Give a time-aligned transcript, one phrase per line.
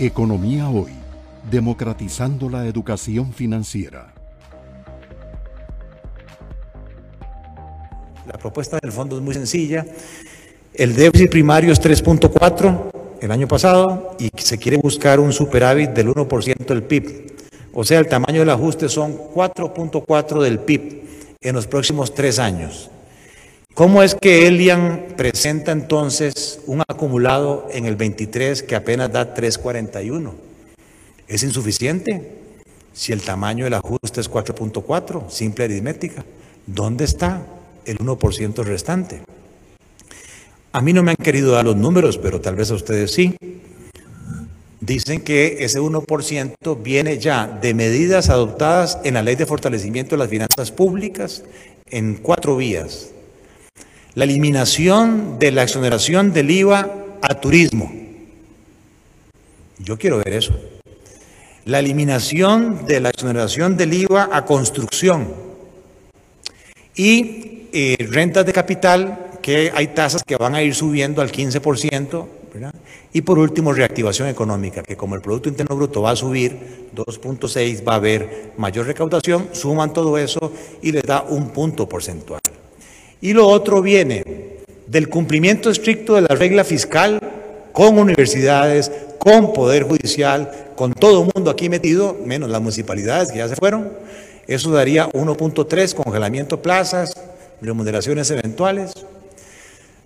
[0.00, 0.92] Economía Hoy,
[1.50, 4.14] democratizando la educación financiera.
[8.24, 9.84] La propuesta del fondo es muy sencilla.
[10.72, 12.90] El déficit primario es 3.4
[13.20, 17.32] el año pasado y se quiere buscar un superávit del 1% del PIB.
[17.72, 21.02] O sea, el tamaño del ajuste son 4.4 del PIB
[21.40, 22.88] en los próximos tres años.
[23.78, 30.34] ¿Cómo es que Elian presenta entonces un acumulado en el 23 que apenas da 341?
[31.28, 32.28] ¿Es insuficiente?
[32.92, 36.24] Si el tamaño del ajuste es 4.4, simple aritmética,
[36.66, 37.46] ¿dónde está
[37.84, 39.20] el 1% restante?
[40.72, 43.36] A mí no me han querido dar los números, pero tal vez a ustedes sí.
[44.80, 50.18] Dicen que ese 1% viene ya de medidas adoptadas en la Ley de Fortalecimiento de
[50.18, 51.44] las Finanzas Públicas
[51.88, 53.12] en cuatro vías
[54.18, 56.90] la eliminación de la exoneración del IVA
[57.22, 57.88] a turismo.
[59.78, 60.58] Yo quiero ver eso.
[61.66, 65.32] La eliminación de la exoneración del IVA a construcción.
[66.96, 72.26] Y eh, rentas de capital, que hay tasas que van a ir subiendo al 15%.
[73.12, 77.86] Y por último, reactivación económica, que como el Producto Interno Bruto va a subir 2.6,
[77.86, 82.40] va a haber mayor recaudación, suman todo eso y les da un punto porcentual.
[83.20, 84.24] Y lo otro viene
[84.86, 87.20] del cumplimiento estricto de la regla fiscal
[87.72, 93.38] con universidades, con poder judicial, con todo el mundo aquí metido, menos las municipalidades que
[93.38, 93.92] ya se fueron.
[94.46, 97.14] Eso daría 1.3, congelamiento plazas,
[97.60, 98.92] remuneraciones eventuales.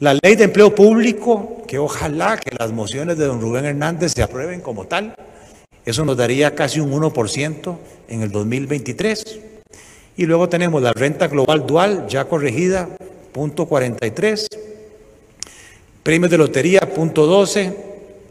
[0.00, 4.22] La ley de empleo público, que ojalá que las mociones de don Rubén Hernández se
[4.22, 5.14] aprueben como tal,
[5.84, 7.76] eso nos daría casi un 1%
[8.08, 9.38] en el 2023.
[10.16, 12.88] Y luego tenemos la renta global dual ya corregida,
[13.32, 14.46] punto 43,
[16.02, 17.76] premios de lotería, punto 12,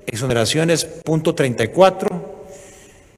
[0.05, 2.09] exoneraciones, punto 34,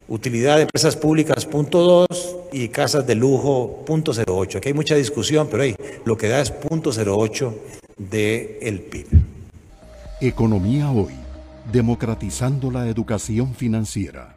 [0.07, 4.57] utilidad de empresas públicas, punto 2 y casas de lujo, punto 08.
[4.59, 7.53] Aquí hay mucha discusión, pero ahí lo que da es punto 08
[7.97, 9.07] del PIB.
[10.21, 11.13] Economía hoy,
[11.71, 14.35] democratizando la educación financiera.